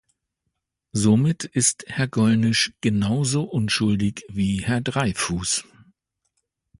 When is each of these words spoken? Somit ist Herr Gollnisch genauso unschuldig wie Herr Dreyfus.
Somit 0.93 1.43
ist 1.43 1.83
Herr 1.85 2.07
Gollnisch 2.07 2.73
genauso 2.81 3.43
unschuldig 3.43 4.23
wie 4.29 4.63
Herr 4.63 4.81
Dreyfus. 4.81 5.63